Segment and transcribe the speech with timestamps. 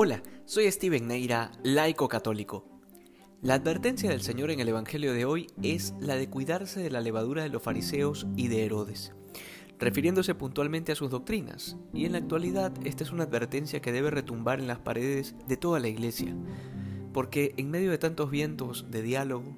[0.00, 2.64] Hola, soy Steven Neira, laico católico.
[3.42, 7.00] La advertencia del Señor en el Evangelio de hoy es la de cuidarse de la
[7.00, 9.12] levadura de los fariseos y de Herodes,
[9.80, 14.12] refiriéndose puntualmente a sus doctrinas, y en la actualidad esta es una advertencia que debe
[14.12, 16.32] retumbar en las paredes de toda la iglesia,
[17.12, 19.56] porque en medio de tantos vientos de diálogo,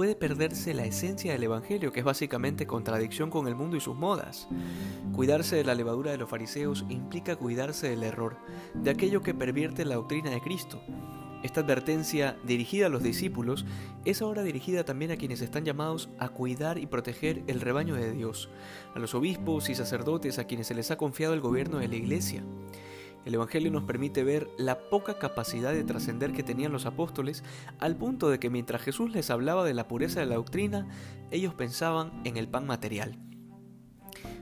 [0.00, 3.94] puede perderse la esencia del Evangelio, que es básicamente contradicción con el mundo y sus
[3.94, 4.48] modas.
[5.14, 8.38] Cuidarse de la levadura de los fariseos implica cuidarse del error,
[8.72, 10.80] de aquello que pervierte la doctrina de Cristo.
[11.42, 13.66] Esta advertencia dirigida a los discípulos
[14.06, 18.10] es ahora dirigida también a quienes están llamados a cuidar y proteger el rebaño de
[18.12, 18.48] Dios,
[18.94, 21.96] a los obispos y sacerdotes a quienes se les ha confiado el gobierno de la
[21.96, 22.42] Iglesia.
[23.24, 27.44] El Evangelio nos permite ver la poca capacidad de trascender que tenían los apóstoles
[27.78, 30.88] al punto de que mientras Jesús les hablaba de la pureza de la doctrina,
[31.30, 33.18] ellos pensaban en el pan material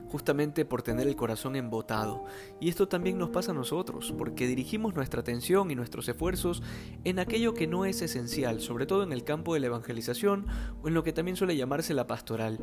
[0.09, 2.25] justamente por tener el corazón embotado.
[2.59, 6.61] Y esto también nos pasa a nosotros, porque dirigimos nuestra atención y nuestros esfuerzos
[7.03, 10.47] en aquello que no es esencial, sobre todo en el campo de la evangelización
[10.83, 12.59] o en lo que también suele llamarse la pastoral,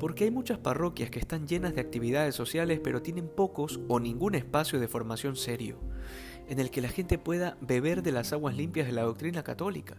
[0.00, 4.34] porque hay muchas parroquias que están llenas de actividades sociales pero tienen pocos o ningún
[4.34, 5.78] espacio de formación serio,
[6.48, 9.96] en el que la gente pueda beber de las aguas limpias de la doctrina católica.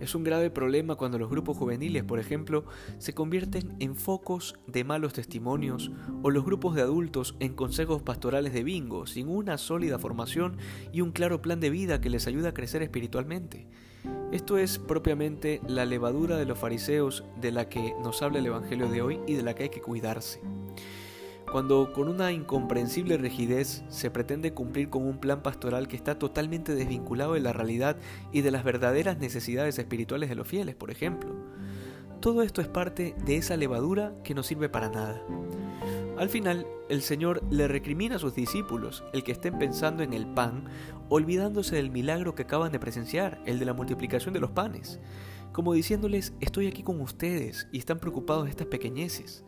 [0.00, 2.64] Es un grave problema cuando los grupos juveniles, por ejemplo,
[2.98, 5.90] se convierten en focos de malos testimonios
[6.22, 10.56] o los grupos de adultos en consejos pastorales de bingo, sin una sólida formación
[10.92, 13.66] y un claro plan de vida que les ayude a crecer espiritualmente.
[14.30, 18.88] Esto es propiamente la levadura de los fariseos de la que nos habla el Evangelio
[18.88, 20.40] de hoy y de la que hay que cuidarse.
[21.52, 26.74] Cuando con una incomprensible rigidez se pretende cumplir con un plan pastoral que está totalmente
[26.74, 27.96] desvinculado de la realidad
[28.32, 31.34] y de las verdaderas necesidades espirituales de los fieles, por ejemplo.
[32.20, 35.22] Todo esto es parte de esa levadura que no sirve para nada.
[36.18, 40.26] Al final, el Señor le recrimina a sus discípulos el que estén pensando en el
[40.26, 40.64] pan,
[41.08, 44.98] olvidándose del milagro que acaban de presenciar, el de la multiplicación de los panes,
[45.52, 49.44] como diciéndoles, estoy aquí con ustedes y están preocupados de estas pequeñeces.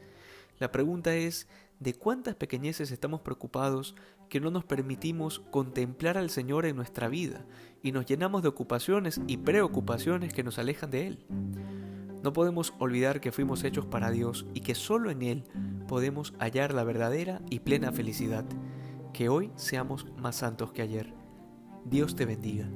[0.58, 1.46] La pregunta es,
[1.80, 3.96] ¿de cuántas pequeñeces estamos preocupados
[4.28, 7.44] que no nos permitimos contemplar al Señor en nuestra vida
[7.82, 11.26] y nos llenamos de ocupaciones y preocupaciones que nos alejan de Él?
[12.22, 15.44] No podemos olvidar que fuimos hechos para Dios y que solo en Él
[15.88, 18.44] podemos hallar la verdadera y plena felicidad.
[19.14, 21.14] Que hoy seamos más santos que ayer.
[21.86, 22.68] Dios te bendiga.